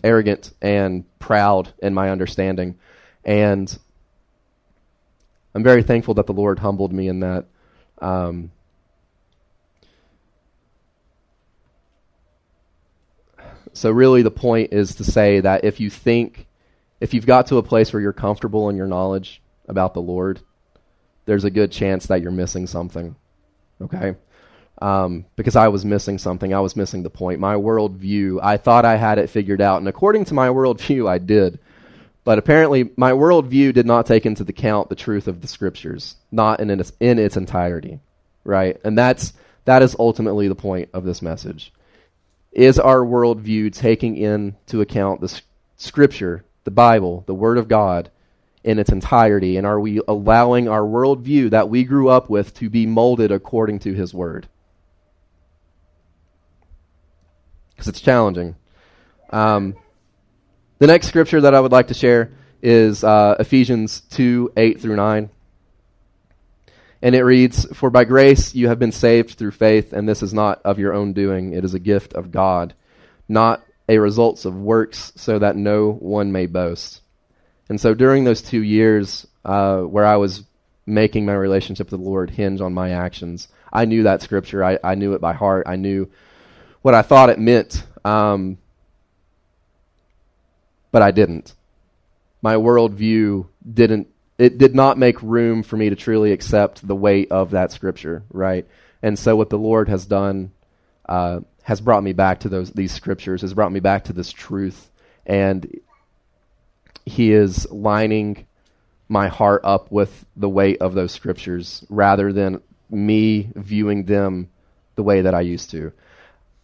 [0.04, 2.78] arrogant and proud in my understanding.
[3.24, 3.78] And
[5.54, 7.46] I'm very thankful that the Lord humbled me in that.
[8.02, 8.52] Um,
[13.80, 16.48] so, really, the point is to say that if you think,
[17.00, 20.42] if you've got to a place where you're comfortable in your knowledge about the Lord,
[21.26, 23.16] there's a good chance that you're missing something.
[23.82, 24.16] Okay?
[24.82, 26.54] um, because I was missing something.
[26.54, 27.40] I was missing the point.
[27.40, 29.80] My worldview, I thought I had it figured out.
[29.80, 31.60] And according to my worldview, I did.
[32.24, 36.60] But apparently, my worldview did not take into account the truth of the scriptures, not
[36.60, 38.00] in its, in its entirety.
[38.44, 38.80] Right?
[38.84, 39.34] And that's,
[39.66, 41.74] that is ultimately the point of this message.
[42.52, 45.42] Is our worldview taking into account the
[45.78, 48.12] scripture, the Bible, the Word of God,
[48.64, 49.58] in its entirety?
[49.58, 53.80] And are we allowing our worldview that we grew up with to be molded according
[53.80, 54.48] to His Word?
[57.80, 58.58] because it's challenging.
[59.30, 59.74] Um,
[60.80, 64.98] the next scripture that I would like to share is uh, Ephesians 2 8 through
[64.98, 65.30] 9.
[67.02, 70.34] And it reads, For by grace you have been saved through faith, and this is
[70.34, 71.54] not of your own doing.
[71.54, 72.74] It is a gift of God,
[73.28, 77.02] not a result of works, so that no one may boast.
[77.70, 80.44] And so during those two years uh, where I was
[80.86, 84.64] making my relationship with the Lord hinge on my actions, I knew that scripture.
[84.64, 85.68] I, I knew it by heart.
[85.68, 86.10] I knew
[86.82, 88.58] what I thought it meant, um,
[90.92, 91.54] but I didn't.
[92.42, 94.08] My worldview didn't.
[94.40, 98.24] It did not make room for me to truly accept the weight of that scripture,
[98.32, 98.66] right?
[99.04, 100.54] And so, what the Lord has done
[101.08, 104.32] uh, has brought me back to those these scriptures, has brought me back to this
[104.32, 104.90] truth,
[105.26, 105.80] and
[107.06, 108.48] He is lining
[109.10, 114.50] my heart up with the weight of those scriptures, rather than me viewing them
[114.96, 115.92] the way that I used to.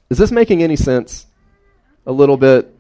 [0.09, 1.25] Is this making any sense?
[2.05, 2.73] A little bit?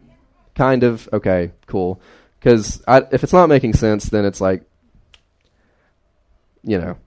[0.53, 1.09] Kind of?
[1.11, 1.99] Okay, cool.
[2.39, 4.63] Because if it's not making sense, then it's like,
[6.65, 6.97] you know.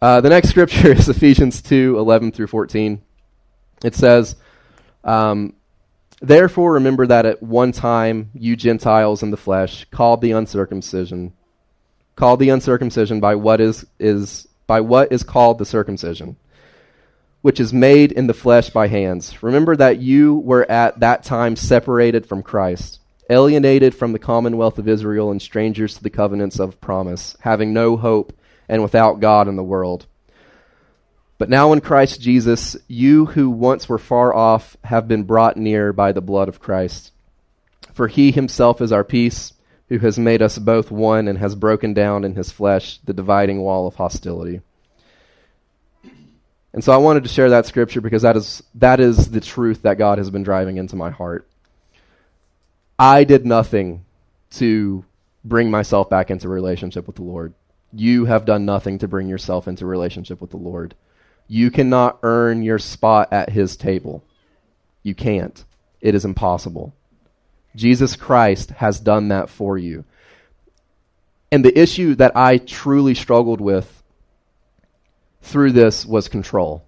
[0.00, 3.02] Uh, the next scripture is Ephesians 2 11 through 14.
[3.84, 4.36] It says,
[5.04, 5.54] um,
[6.22, 11.32] Therefore, remember that at one time you Gentiles in the flesh, called the uncircumcision,
[12.16, 16.36] called the uncircumcision by what is, is by what is called the circumcision
[17.42, 19.42] which is made in the flesh by hands.
[19.42, 24.88] Remember that you were at that time separated from Christ, alienated from the commonwealth of
[24.88, 28.32] Israel, and strangers to the covenants of promise, having no hope
[28.70, 30.06] and without God in the world.
[31.36, 35.92] But now in Christ Jesus, you who once were far off have been brought near
[35.92, 37.12] by the blood of Christ.
[37.92, 39.52] For he himself is our peace,
[39.88, 43.60] who has made us both one and has broken down in his flesh the dividing
[43.60, 44.62] wall of hostility
[46.72, 49.82] and so I wanted to share that scripture because that is, that is the truth
[49.82, 51.48] that God has been driving into my heart.
[52.98, 54.04] I did nothing
[54.52, 55.04] to
[55.44, 57.54] bring myself back into relationship with the Lord.
[57.92, 60.94] You have done nothing to bring yourself into relationship with the Lord.
[61.48, 64.22] You cannot earn your spot at his table.
[65.02, 65.64] You can't.
[66.00, 66.94] It is impossible.
[67.74, 70.04] Jesus Christ has done that for you.
[71.52, 74.02] And the issue that I truly struggled with
[75.42, 76.84] through this was control.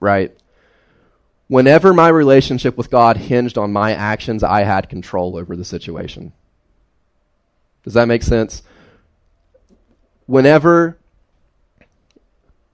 [0.00, 0.36] Right?
[1.46, 6.32] Whenever my relationship with God hinged on my actions, I had control over the situation.
[7.84, 8.62] Does that make sense?
[10.32, 10.96] Whenever,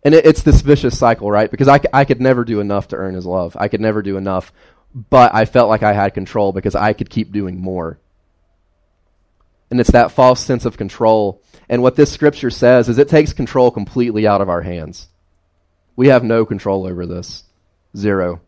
[0.04, 1.50] and it, it's this vicious cycle, right?
[1.50, 3.56] Because I, I could never do enough to earn his love.
[3.58, 4.52] I could never do enough,
[4.94, 7.98] but I felt like I had control because I could keep doing more.
[9.72, 11.42] And it's that false sense of control.
[11.68, 15.08] And what this scripture says is it takes control completely out of our hands.
[15.96, 17.42] We have no control over this.
[17.96, 18.40] Zero.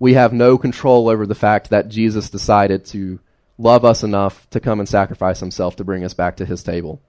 [0.00, 3.20] We have no control over the fact that Jesus decided to
[3.58, 7.00] love us enough to come and sacrifice himself to bring us back to his table.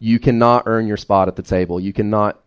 [0.00, 1.78] You cannot earn your spot at the table.
[1.78, 2.40] You cannot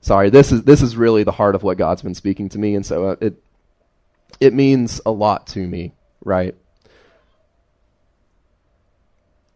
[0.00, 2.74] Sorry, this is this is really the heart of what God's been speaking to me
[2.74, 3.42] and so uh, it
[4.38, 6.54] it means a lot to me, right?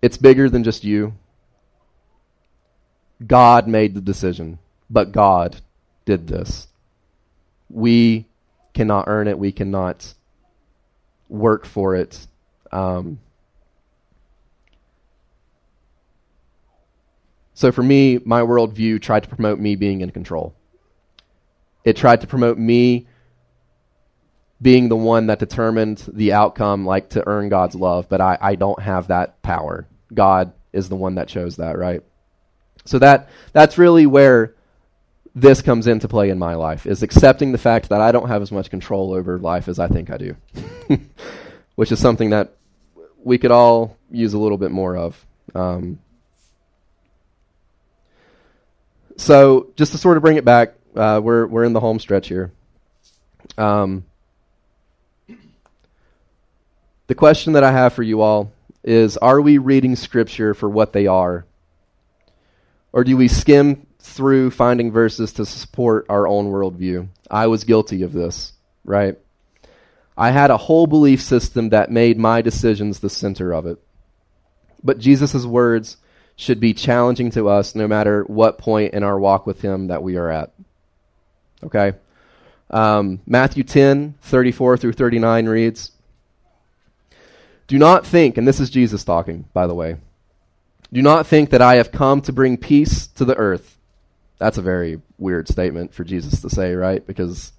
[0.01, 1.15] It's bigger than just you.
[3.27, 5.61] God made the decision, but God
[6.05, 6.69] did this.
[7.69, 8.27] We
[8.73, 9.39] cannot earn it.
[9.39, 10.15] We cannot
[11.29, 12.27] work for it.
[12.73, 13.19] Um,
[17.59, 20.55] so for me, my worldview tried to promote me being in control.
[21.83, 23.09] It tried to promote me
[24.63, 28.55] being the one that determined the outcome, like to earn God's love, but I, I
[28.55, 29.89] don't have that power.
[30.15, 32.05] God is the one that chose that, right?
[32.85, 34.55] So that that's really where
[35.35, 38.41] this comes into play in my life is accepting the fact that I don't have
[38.41, 40.37] as much control over life as I think I do.
[41.75, 42.55] Which is something that
[43.21, 45.27] we could all use a little bit more of.
[45.57, 45.99] Um,
[49.19, 52.29] so just to sort of bring it back, uh, we're we're in the home stretch
[52.29, 52.53] here.
[53.59, 54.05] Um,
[57.09, 58.53] the question that I have for you all
[58.85, 61.45] is Are we reading Scripture for what they are?
[62.93, 67.09] Or do we skim through finding verses to support our own worldview?
[67.31, 68.55] I was guilty of this,
[68.85, 69.19] right?
[70.17, 73.79] I had a whole belief system that made my decisions the center of it.
[74.83, 75.97] But Jesus' words
[76.39, 80.05] should be challenging to us no matter what point in our walk with Him that
[80.05, 80.53] we are at.
[81.65, 81.95] Okay?
[82.71, 85.91] Um, Matthew 10, 34 through 39 reads,
[87.67, 89.97] do not think, and this is Jesus talking, by the way,
[90.93, 93.77] do not think that I have come to bring peace to the earth.
[94.39, 97.05] That's a very weird statement for Jesus to say, right?
[97.05, 97.53] Because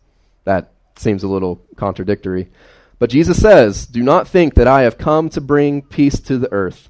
[0.45, 2.49] that seems a little contradictory.
[2.97, 6.51] But Jesus says, Do not think that I have come to bring peace to the
[6.51, 6.89] earth.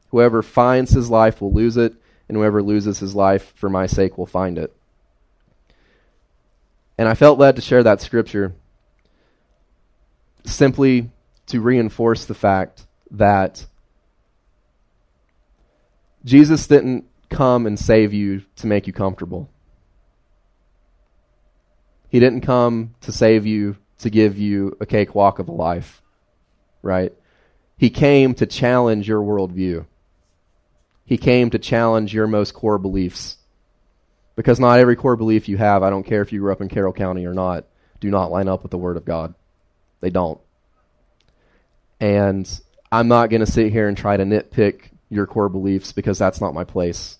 [0.11, 1.93] Whoever finds his life will lose it,
[2.27, 4.75] and whoever loses his life for my sake will find it.
[6.97, 8.53] And I felt led to share that scripture
[10.45, 11.09] simply
[11.47, 13.65] to reinforce the fact that
[16.23, 19.49] Jesus didn't come and save you to make you comfortable.
[22.09, 26.01] He didn't come to save you to give you a cakewalk of a life,
[26.81, 27.13] right?
[27.77, 29.85] He came to challenge your worldview.
[31.11, 33.35] He came to challenge your most core beliefs.
[34.37, 36.69] Because not every core belief you have, I don't care if you grew up in
[36.69, 37.65] Carroll County or not,
[37.99, 39.35] do not line up with the Word of God.
[39.99, 40.39] They don't.
[41.99, 42.49] And
[42.93, 46.39] I'm not going to sit here and try to nitpick your core beliefs because that's
[46.39, 47.17] not my place.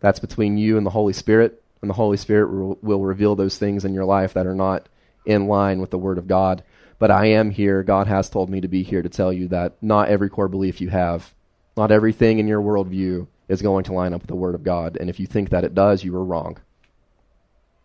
[0.00, 3.56] That's between you and the Holy Spirit, and the Holy Spirit will, will reveal those
[3.56, 4.90] things in your life that are not
[5.24, 6.62] in line with the Word of God.
[6.98, 7.82] But I am here.
[7.82, 10.82] God has told me to be here to tell you that not every core belief
[10.82, 11.32] you have,
[11.80, 14.98] not everything in your worldview is going to line up with the Word of God.
[15.00, 16.58] And if you think that it does, you are wrong.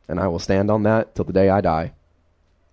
[0.09, 1.93] And I will stand on that till the day I die.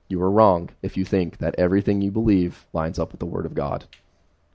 [0.09, 3.47] You are wrong if you think that everything you believe lines up with the Word
[3.47, 3.85] of God.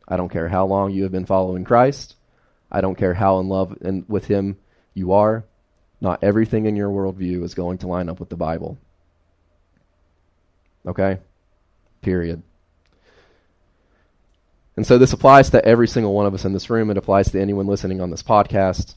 [0.10, 2.18] I don't care how long you have been following Christ.
[2.70, 4.58] I don't care how in love and with Him
[4.94, 5.46] you are.
[6.02, 8.78] Not everything in your worldview is going to line up with the Bible.
[10.86, 11.20] Okay?
[12.02, 12.44] Period.
[14.78, 16.92] And so this applies to every single one of us in this room.
[16.92, 18.94] It applies to anyone listening on this podcast.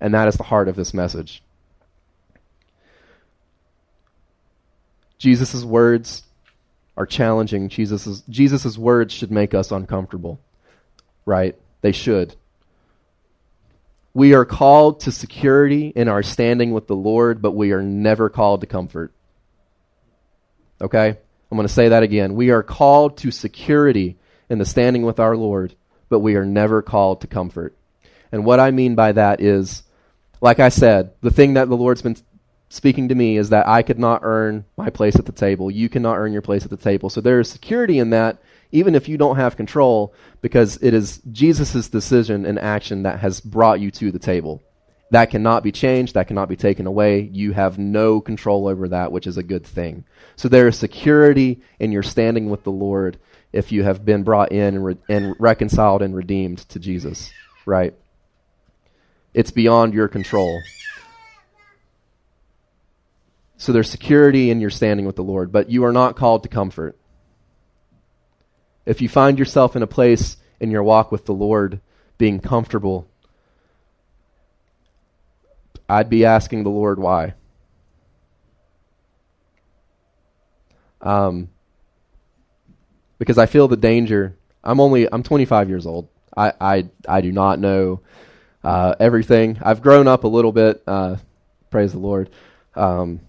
[0.00, 1.42] And that is the heart of this message.
[5.18, 6.24] Jesus' words
[6.96, 7.68] are challenging.
[7.68, 10.40] Jesus' Jesus's words should make us uncomfortable,
[11.24, 11.54] right?
[11.80, 12.34] They should.
[14.12, 18.28] We are called to security in our standing with the Lord, but we are never
[18.28, 19.12] called to comfort.
[20.80, 21.08] Okay?
[21.08, 22.34] I'm going to say that again.
[22.34, 24.16] We are called to security
[24.50, 25.74] in the standing with our Lord,
[26.10, 27.74] but we are never called to comfort.
[28.32, 29.84] And what I mean by that is,
[30.40, 32.16] like I said, the thing that the Lord's been
[32.68, 35.70] speaking to me is that I could not earn my place at the table.
[35.70, 37.10] You cannot earn your place at the table.
[37.10, 38.38] So there is security in that,
[38.72, 43.40] even if you don't have control, because it is Jesus' decision and action that has
[43.40, 44.62] brought you to the table.
[45.10, 46.14] That cannot be changed.
[46.14, 47.22] That cannot be taken away.
[47.32, 50.04] You have no control over that, which is a good thing.
[50.36, 53.18] So there is security in your standing with the Lord
[53.52, 57.32] if you have been brought in and, re- and reconciled and redeemed to Jesus,
[57.66, 57.94] right?
[59.34, 60.60] It's beyond your control.
[63.56, 66.48] So there's security in your standing with the Lord, but you are not called to
[66.48, 66.96] comfort.
[68.86, 71.80] If you find yourself in a place in your walk with the Lord
[72.16, 73.06] being comfortable,
[75.88, 77.34] I'd be asking the Lord why.
[81.02, 81.48] Um,
[83.20, 84.34] because I feel the danger.
[84.64, 86.08] I'm only I'm 25 years old.
[86.36, 88.00] I I, I do not know
[88.64, 89.58] uh, everything.
[89.62, 90.82] I've grown up a little bit.
[90.86, 91.16] Uh,
[91.70, 92.30] praise the Lord.
[92.74, 93.20] Um,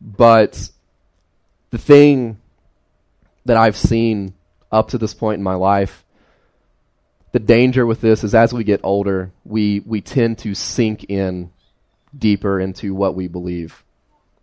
[0.00, 0.70] but
[1.70, 2.38] the thing
[3.44, 4.34] that I've seen
[4.72, 6.04] up to this point in my life,
[7.32, 11.50] the danger with this is as we get older, we we tend to sink in
[12.16, 13.82] deeper into what we believe,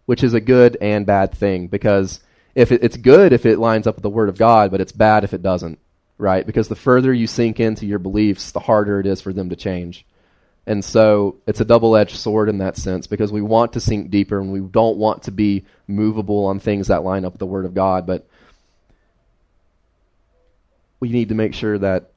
[0.06, 2.20] which is a good and bad thing because
[2.58, 4.92] if it, it's good if it lines up with the Word of God, but it's
[4.92, 5.78] bad if it doesn't,
[6.18, 6.44] right?
[6.44, 9.56] Because the further you sink into your beliefs, the harder it is for them to
[9.56, 10.08] change.
[10.66, 14.10] And so it's a double edged sword in that sense because we want to sink
[14.10, 17.46] deeper and we don't want to be movable on things that line up with the
[17.46, 18.28] Word of God, but
[21.00, 22.10] we need to make sure that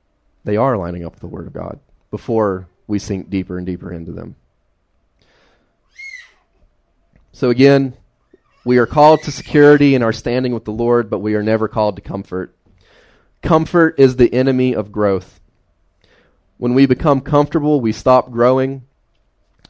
[0.44, 1.78] they are lining up with the Word of God
[2.10, 4.36] before we sink deeper and deeper into them.
[7.32, 7.94] So again,
[8.64, 11.68] we are called to security in our standing with the Lord, but we are never
[11.68, 12.54] called to comfort.
[13.42, 15.40] Comfort is the enemy of growth.
[16.58, 18.82] When we become comfortable, we stop growing.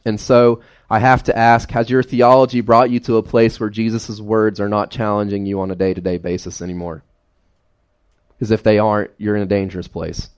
[0.03, 3.69] And so I have to ask Has your theology brought you to a place where
[3.69, 7.03] Jesus' words are not challenging you on a day to day basis anymore?
[8.29, 10.29] Because if they aren't, you're in a dangerous place.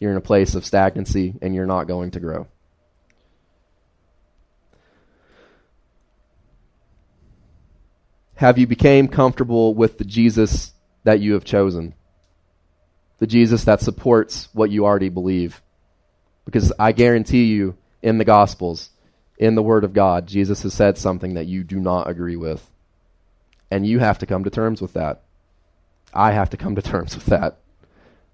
[0.00, 2.46] You're in a place of stagnancy and you're not going to grow.
[8.40, 10.72] Have you became comfortable with the Jesus
[11.04, 11.92] that you have chosen?
[13.18, 15.60] The Jesus that supports what you already believe?
[16.46, 18.92] Because I guarantee you, in the Gospels,
[19.36, 22.70] in the Word of God, Jesus has said something that you do not agree with.
[23.70, 25.20] And you have to come to terms with that.
[26.14, 27.58] I have to come to terms with that.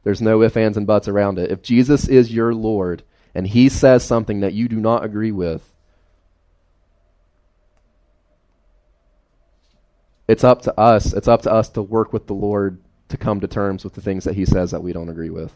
[0.04, 1.50] There's no ifs, ands, and buts around it.
[1.50, 3.02] If Jesus is your Lord
[3.34, 5.68] and he says something that you do not agree with,
[10.28, 11.12] it's up to us.
[11.12, 14.00] It's up to us to work with the Lord to come to terms with the
[14.00, 15.54] things that he says that we don't agree with.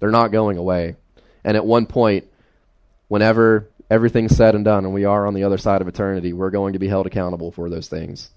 [0.00, 0.96] They're not going away.
[1.44, 2.26] And at one point,
[3.08, 6.50] whenever everything's said and done and we are on the other side of eternity, we're
[6.50, 8.30] going to be held accountable for those things.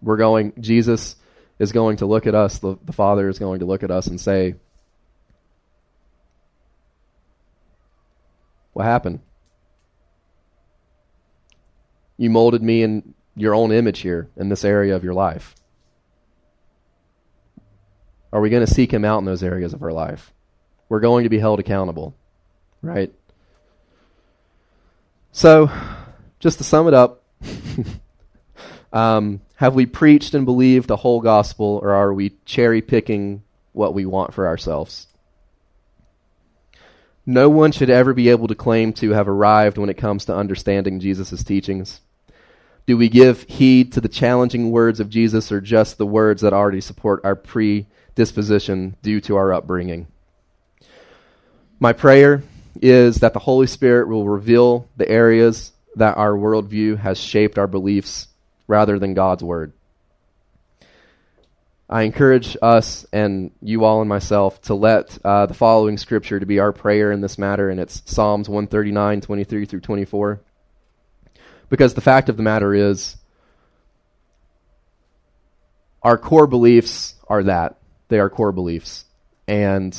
[0.00, 1.16] We're going, Jesus
[1.58, 4.06] is going to look at us, the, the Father is going to look at us
[4.06, 4.54] and say,
[8.72, 9.20] What happened?
[12.16, 15.54] You molded me in your own image here in this area of your life.
[18.32, 20.32] Are we going to seek him out in those areas of our life?
[20.90, 22.14] we're going to be held accountable,
[22.82, 23.14] right?
[25.32, 25.70] So,
[26.40, 27.22] just to sum it up,
[28.92, 33.94] um, have we preached and believed the whole gospel, or are we cherry picking what
[33.94, 35.06] we want for ourselves?
[37.24, 40.34] No one should ever be able to claim to have arrived when it comes to
[40.34, 42.00] understanding Jesus' teachings.
[42.90, 46.52] Do we give heed to the challenging words of Jesus or just the words that
[46.52, 50.08] already support our predisposition due to our upbringing?
[51.78, 52.42] My prayer
[52.82, 57.68] is that the Holy Spirit will reveal the areas that our worldview has shaped our
[57.68, 58.26] beliefs
[58.66, 59.72] rather than God's Word.
[61.88, 66.46] I encourage us and you all and myself to let uh, the following scripture to
[66.46, 70.40] be our prayer in this matter, and it's Psalms 139, 23 through 24.
[71.70, 73.16] Because the fact of the matter is,
[76.02, 77.78] our core beliefs are that.
[78.08, 79.06] They are core beliefs.
[79.48, 79.98] And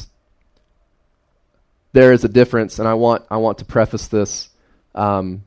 [1.94, 4.50] there is a difference, and I want I want to preface this
[4.94, 5.44] because um,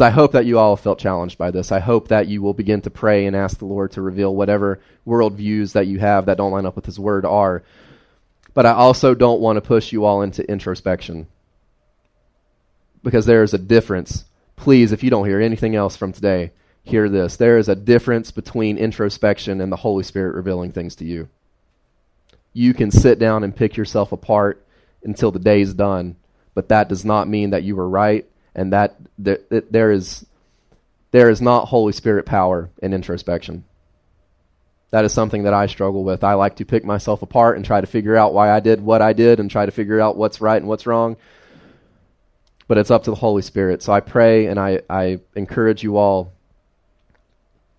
[0.00, 1.70] I hope that you all felt challenged by this.
[1.70, 4.80] I hope that you will begin to pray and ask the Lord to reveal whatever
[5.06, 7.62] worldviews that you have that don't line up with His Word are.
[8.54, 11.26] But I also don't want to push you all into introspection
[13.02, 14.24] because there is a difference.
[14.56, 16.52] Please, if you don't hear anything else from today,
[16.82, 17.36] hear this.
[17.36, 21.28] There is a difference between introspection and the Holy Spirit revealing things to you.
[22.52, 24.64] You can sit down and pick yourself apart
[25.02, 26.16] until the day is done.
[26.54, 30.24] But that does not mean that you were right, and that, that there is
[31.14, 33.62] there is not Holy Spirit power in introspection.
[34.90, 36.24] That is something that I struggle with.
[36.24, 39.00] I like to pick myself apart and try to figure out why I did what
[39.00, 41.16] I did and try to figure out what's right and what's wrong.
[42.66, 43.82] But it's up to the Holy Spirit.
[43.82, 46.32] So I pray and I, I encourage you all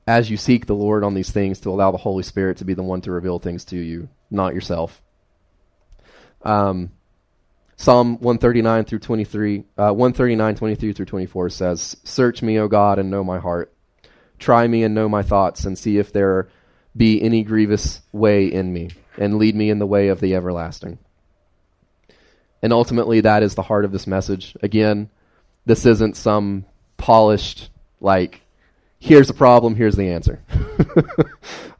[0.08, 2.74] as you seek the Lord on these things to allow the Holy Spirit to be
[2.74, 5.02] the one to reveal things to you, not yourself.
[6.44, 6.92] Um,
[7.78, 13.10] Psalm 139 through 23, uh, 139, 23 through 24 says, Search me, O God, and
[13.10, 13.74] know my heart.
[14.40, 16.48] Try me and know my thoughts, and see if there
[16.96, 21.00] be any grievous way in me, and lead me in the way of the everlasting.
[22.66, 24.58] And ultimately, that is the heart of this message.
[24.64, 25.12] Again,
[25.68, 26.66] this isn't some
[26.98, 27.70] polished,
[28.02, 28.42] like,
[28.98, 30.42] here's the problem, here's the answer.
[30.50, 31.28] Because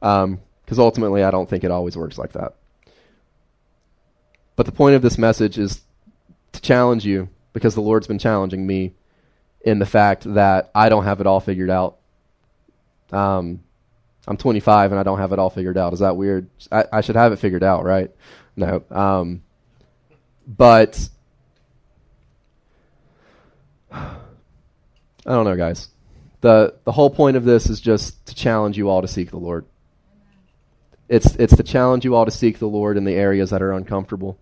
[0.00, 0.38] um,
[0.78, 2.54] ultimately, I don't think it always works like that.
[4.54, 5.80] But the point of this message is
[6.52, 8.94] to challenge you, because the Lord's been challenging me
[9.62, 11.96] in the fact that I don't have it all figured out.
[13.10, 13.58] Um,
[14.28, 15.94] I'm 25 and I don't have it all figured out.
[15.94, 16.48] Is that weird?
[16.70, 18.12] I, I should have it figured out, right?
[18.54, 18.84] No.
[18.88, 19.42] Um,
[20.46, 21.08] but
[23.90, 24.16] I
[25.24, 25.88] don't know, guys.
[26.40, 29.38] the The whole point of this is just to challenge you all to seek the
[29.38, 29.66] Lord.
[31.08, 33.72] It's it's to challenge you all to seek the Lord in the areas that are
[33.72, 34.38] uncomfortable,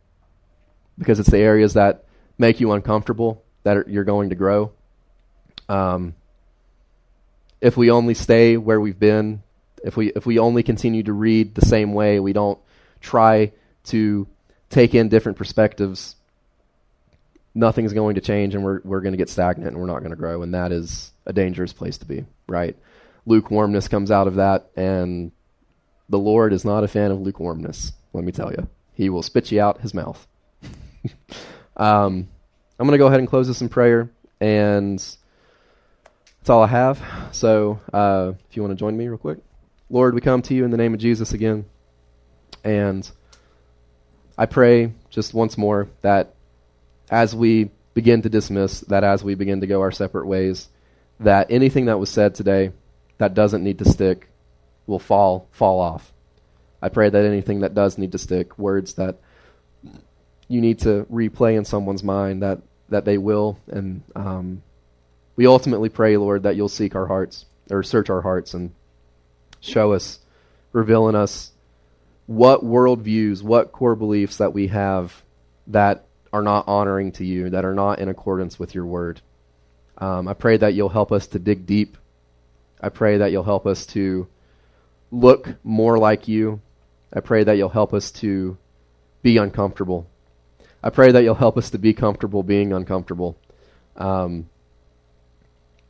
[0.99, 2.05] because it's the areas that
[2.39, 4.73] make you uncomfortable that are, you're going to grow.
[5.69, 6.15] Um,
[7.61, 9.43] if we only stay where we've been
[9.85, 12.59] if we if we only continue to read the same way, we don't
[13.01, 13.53] try
[13.85, 14.27] to
[14.75, 16.17] take in different perspectives,
[17.55, 20.11] nothing's going to change and we're we're going to get stagnant and we're not going
[20.11, 22.77] to grow and that is a dangerous place to be, right?
[23.25, 25.31] Lukewarmness comes out of that and
[26.09, 28.69] the Lord is not a fan of lukewarmness, let me tell you.
[28.93, 30.27] He will spit you out his mouth.
[31.77, 32.29] um,
[32.79, 34.11] I'm going to go ahead and close this in prayer
[34.41, 34.99] and
[36.41, 37.03] that's all I have.
[37.33, 39.39] So, uh, if you want to join me real quick.
[39.89, 41.65] Lord, we come to you in the name of Jesus again.
[42.63, 43.11] And
[44.37, 46.35] I pray just once more that
[47.11, 50.69] as we begin to dismiss, that as we begin to go our separate ways,
[51.21, 52.73] that anything that was said today
[53.19, 54.29] that doesn't need to stick
[54.87, 56.13] will fall fall off.
[56.83, 59.17] I pray that anything that does need to stick, words that
[60.49, 63.59] you need to replay in someone's mind, that that they will.
[63.69, 64.63] And um,
[65.37, 68.73] we ultimately pray, Lord, that you'll seek our hearts or search our hearts and
[69.61, 70.19] show us,
[70.73, 71.53] reveal in us
[72.27, 75.23] what worldviews, what core beliefs that we have
[75.67, 79.21] that are not honoring to you, that are not in accordance with your word.
[79.99, 81.97] Um, I pray that you'll help us to dig deep.
[82.81, 84.27] I pray that you'll help us to
[85.11, 86.61] look more like you.
[87.13, 88.57] I pray that you'll help us to
[89.23, 90.09] be uncomfortable.
[90.83, 93.39] I pray that you'll help us to be comfortable being uncomfortable.
[93.97, 94.49] Um,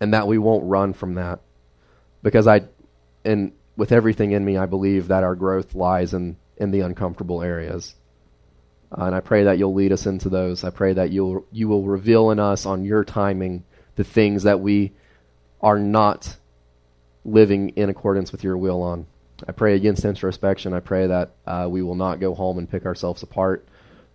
[0.00, 1.40] and that we won't run from that.
[2.22, 2.62] Because I,
[3.24, 7.42] and with everything in me, I believe that our growth lies in, in the uncomfortable
[7.42, 7.94] areas.
[8.96, 10.62] Uh, and I pray that you'll lead us into those.
[10.62, 13.64] I pray that you'll, you will reveal in us on your timing
[13.96, 14.92] the things that we
[15.60, 16.36] are not
[17.24, 19.06] living in accordance with your will on.
[19.48, 20.72] I pray against introspection.
[20.72, 23.66] I pray that uh, we will not go home and pick ourselves apart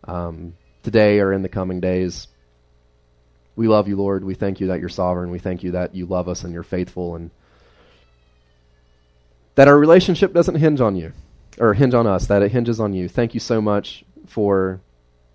[0.05, 2.27] um, today or in the coming days.
[3.55, 4.23] We love you, Lord.
[4.23, 5.31] We thank you that you're sovereign.
[5.31, 7.31] We thank you that you love us and you're faithful and
[9.55, 11.13] that our relationship doesn't hinge on you
[11.59, 13.09] or hinge on us, that it hinges on you.
[13.09, 14.81] Thank you so much for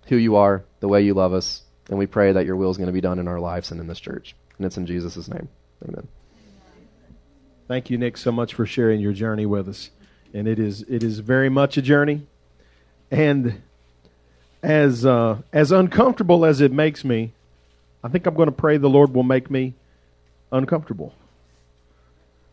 [0.07, 2.77] who you are, the way you love us, and we pray that your will is
[2.77, 4.35] going to be done in our lives and in this church.
[4.57, 5.49] And it's in Jesus' name.
[5.83, 6.07] Amen.
[7.67, 9.89] Thank you, Nick, so much for sharing your journey with us.
[10.33, 12.27] And it is it is very much a journey.
[13.09, 13.61] And
[14.61, 17.33] as uh, as uncomfortable as it makes me,
[18.03, 19.73] I think I'm going to pray the Lord will make me
[20.51, 21.13] uncomfortable.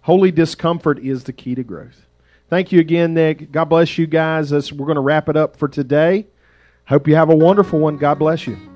[0.03, 2.07] Holy discomfort is the key to growth.
[2.49, 3.51] Thank you again, Nick.
[3.51, 4.51] God bless you guys.
[4.51, 6.27] we're going to wrap it up for today.
[6.87, 7.97] Hope you have a wonderful one.
[7.97, 8.72] God bless you.